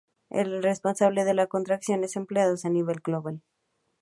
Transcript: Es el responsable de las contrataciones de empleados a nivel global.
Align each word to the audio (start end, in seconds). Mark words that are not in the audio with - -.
Es 0.31 0.47
el 0.47 0.63
responsable 0.63 1.25
de 1.25 1.35
las 1.35 1.47
contrataciones 1.47 2.15
de 2.15 2.21
empleados 2.21 2.65
a 2.65 2.69
nivel 2.69 3.01
global. 3.01 3.43